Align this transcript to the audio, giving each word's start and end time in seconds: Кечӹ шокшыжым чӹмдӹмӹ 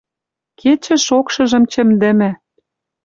Кечӹ 0.59 0.95
шокшыжым 1.05 1.63
чӹмдӹмӹ 1.71 2.31